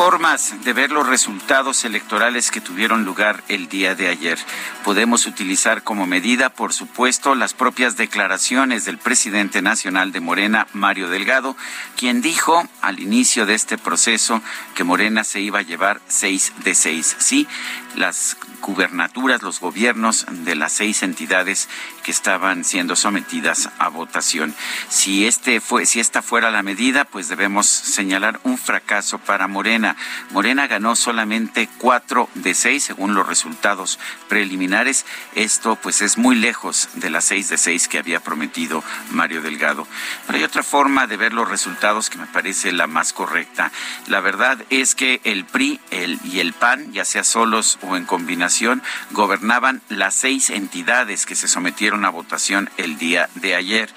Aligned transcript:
Formas 0.00 0.54
de 0.64 0.72
ver 0.72 0.92
los 0.92 1.06
resultados 1.06 1.84
electorales 1.84 2.50
que 2.50 2.62
tuvieron 2.62 3.04
lugar 3.04 3.44
el 3.48 3.68
día 3.68 3.94
de 3.94 4.08
ayer. 4.08 4.38
Podemos 4.82 5.26
utilizar 5.26 5.82
como 5.82 6.06
medida, 6.06 6.48
por 6.48 6.72
supuesto, 6.72 7.34
las 7.34 7.52
propias 7.52 7.98
declaraciones 7.98 8.86
del 8.86 8.96
presidente 8.96 9.60
nacional 9.60 10.10
de 10.10 10.20
Morena, 10.20 10.66
Mario 10.72 11.10
Delgado, 11.10 11.54
quien 11.98 12.22
dijo 12.22 12.66
al 12.80 12.98
inicio 12.98 13.44
de 13.44 13.52
este 13.52 13.76
proceso 13.76 14.40
que 14.74 14.84
Morena 14.84 15.22
se 15.22 15.42
iba 15.42 15.58
a 15.58 15.64
llevar 15.68 16.00
seis 16.08 16.54
de 16.64 16.74
seis. 16.74 17.14
Sí, 17.18 17.46
las 17.94 18.38
gubernaturas, 18.62 19.42
los 19.42 19.60
gobiernos 19.60 20.26
de 20.30 20.54
las 20.54 20.72
seis 20.72 21.02
entidades 21.02 21.68
que 22.02 22.10
estaban 22.10 22.64
siendo 22.64 22.96
sometidas 22.96 23.70
a 23.78 23.88
votación. 23.88 24.54
Si 24.88 25.26
este 25.26 25.60
fue, 25.60 25.86
si 25.86 26.00
esta 26.00 26.22
fuera 26.22 26.50
la 26.50 26.62
medida, 26.62 27.04
pues 27.04 27.28
debemos 27.28 27.66
señalar 27.66 28.40
un 28.44 28.58
fracaso 28.58 29.18
para 29.18 29.46
Morena. 29.46 29.89
Morena 30.30 30.66
ganó 30.66 30.96
solamente 30.96 31.68
cuatro 31.78 32.28
de 32.34 32.54
seis 32.54 32.84
según 32.84 33.14
los 33.14 33.26
resultados 33.26 33.98
preliminares. 34.28 35.06
Esto 35.34 35.76
pues 35.76 36.02
es 36.02 36.18
muy 36.18 36.36
lejos 36.36 36.88
de 36.94 37.10
las 37.10 37.24
seis 37.24 37.48
de 37.48 37.58
seis 37.58 37.88
que 37.88 37.98
había 37.98 38.20
prometido 38.20 38.82
Mario 39.10 39.42
Delgado. 39.42 39.86
Pero 40.26 40.38
hay 40.38 40.44
otra 40.44 40.62
forma 40.62 41.06
de 41.06 41.16
ver 41.16 41.32
los 41.32 41.48
resultados 41.48 42.10
que 42.10 42.18
me 42.18 42.26
parece 42.26 42.72
la 42.72 42.86
más 42.86 43.12
correcta. 43.12 43.70
La 44.06 44.20
verdad 44.20 44.58
es 44.70 44.94
que 44.94 45.20
el 45.24 45.44
PRI 45.44 45.80
el, 45.90 46.18
y 46.24 46.40
el 46.40 46.52
PAN, 46.52 46.92
ya 46.92 47.04
sea 47.04 47.24
solos 47.24 47.78
o 47.82 47.96
en 47.96 48.04
combinación, 48.04 48.82
gobernaban 49.10 49.82
las 49.88 50.14
seis 50.14 50.50
entidades 50.50 51.26
que 51.26 51.34
se 51.34 51.48
sometieron 51.48 52.04
a 52.04 52.10
votación 52.10 52.70
el 52.76 52.98
día 52.98 53.28
de 53.34 53.54
ayer. 53.54 53.90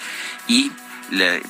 Y 0.48 0.72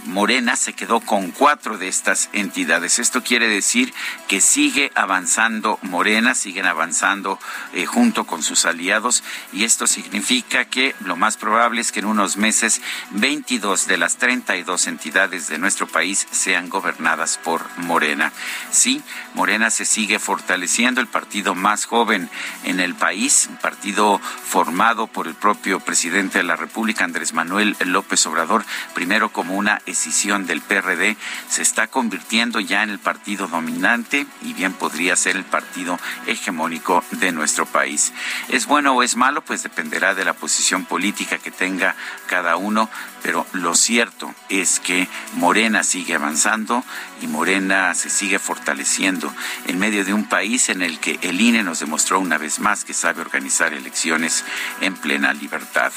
Morena 0.05 0.55
se 0.55 0.73
quedó 0.73 0.99
con 0.99 1.31
cuatro 1.31 1.77
de 1.77 1.87
estas 1.87 2.29
entidades. 2.33 2.99
Esto 2.99 3.23
quiere 3.23 3.47
decir 3.47 3.93
que 4.27 4.41
sigue 4.41 4.91
avanzando 4.95 5.79
Morena, 5.81 6.35
siguen 6.35 6.65
avanzando 6.65 7.39
eh, 7.73 7.85
junto 7.85 8.25
con 8.25 8.43
sus 8.43 8.65
aliados 8.65 9.23
y 9.51 9.63
esto 9.63 9.87
significa 9.87 10.65
que 10.65 10.95
lo 11.01 11.15
más 11.15 11.37
probable 11.37 11.81
es 11.81 11.91
que 11.91 11.99
en 11.99 12.05
unos 12.05 12.37
meses 12.37 12.81
22 13.11 13.87
de 13.87 13.97
las 13.97 14.17
32 14.17 14.87
entidades 14.87 15.47
de 15.47 15.57
nuestro 15.57 15.87
país 15.87 16.27
sean 16.31 16.69
gobernadas 16.69 17.37
por 17.37 17.65
Morena. 17.77 18.31
Sí, 18.71 19.01
Morena 19.33 19.69
se 19.69 19.85
sigue 19.85 20.19
fortaleciendo, 20.19 21.01
el 21.01 21.07
partido 21.07 21.55
más 21.55 21.85
joven 21.85 22.29
en 22.63 22.79
el 22.79 22.95
país, 22.95 23.47
un 23.49 23.57
partido 23.57 24.19
formado 24.19 25.07
por 25.07 25.27
el 25.27 25.35
propio 25.35 25.79
presidente 25.79 26.39
de 26.39 26.43
la 26.43 26.55
República, 26.55 27.03
Andrés 27.03 27.33
Manuel 27.33 27.75
López 27.85 28.25
Obrador, 28.25 28.65
primero 28.93 29.31
como 29.31 29.42
una 29.51 29.81
escisión 29.85 30.45
del 30.45 30.61
PRD, 30.61 31.17
se 31.49 31.61
está 31.61 31.87
convirtiendo 31.87 32.59
ya 32.59 32.83
en 32.83 32.89
el 32.89 32.99
partido 32.99 33.47
dominante 33.47 34.25
y 34.41 34.53
bien 34.53 34.73
podría 34.73 35.15
ser 35.15 35.35
el 35.35 35.43
partido 35.43 35.99
hegemónico 36.27 37.03
de 37.11 37.31
nuestro 37.31 37.65
país. 37.65 38.13
¿Es 38.49 38.65
bueno 38.65 38.93
o 38.93 39.03
es 39.03 39.15
malo? 39.15 39.43
Pues 39.43 39.63
dependerá 39.63 40.15
de 40.15 40.25
la 40.25 40.33
posición 40.33 40.85
política 40.85 41.37
que 41.37 41.51
tenga 41.51 41.95
cada 42.27 42.55
uno, 42.55 42.89
pero 43.21 43.45
lo 43.53 43.75
cierto 43.75 44.33
es 44.49 44.79
que 44.79 45.07
Morena 45.33 45.83
sigue 45.83 46.15
avanzando 46.15 46.83
y 47.21 47.27
Morena 47.27 47.93
se 47.95 48.09
sigue 48.09 48.39
fortaleciendo 48.39 49.33
en 49.67 49.79
medio 49.79 50.05
de 50.05 50.13
un 50.13 50.25
país 50.25 50.69
en 50.69 50.81
el 50.81 50.99
que 50.99 51.19
el 51.21 51.39
INE 51.39 51.63
nos 51.63 51.79
demostró 51.79 52.19
una 52.19 52.37
vez 52.37 52.59
más 52.59 52.85
que 52.85 52.93
sabe 52.93 53.21
organizar 53.21 53.73
elecciones 53.73 54.43
en 54.81 54.95
plena 54.95 55.33
libertad. 55.33 55.91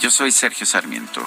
Yo 0.00 0.10
soy 0.10 0.32
Sergio 0.32 0.66
Sarmiento 0.66 1.26